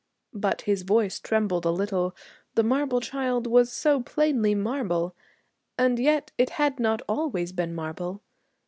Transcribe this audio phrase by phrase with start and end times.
[0.33, 2.15] But his voice trembled a little.
[2.55, 5.15] The marble child was so plainly marble.
[5.77, 8.23] And yet it had not always been marble.